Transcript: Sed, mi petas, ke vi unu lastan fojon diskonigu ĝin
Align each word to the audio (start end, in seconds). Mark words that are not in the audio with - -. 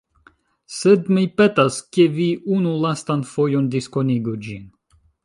Sed, 0.77 1.11
mi 1.17 1.25
petas, 1.41 1.77
ke 1.97 2.05
vi 2.15 2.25
unu 2.55 2.73
lastan 2.87 3.21
fojon 3.35 3.69
diskonigu 3.77 4.35
ĝin 4.49 4.65